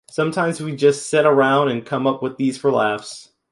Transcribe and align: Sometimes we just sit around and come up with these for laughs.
Sometimes 0.09 0.59
we 0.59 0.75
just 0.75 1.11
sit 1.11 1.27
around 1.27 1.67
and 1.69 1.85
come 1.85 2.07
up 2.07 2.23
with 2.23 2.35
these 2.37 2.57
for 2.57 2.71
laughs. 2.71 3.29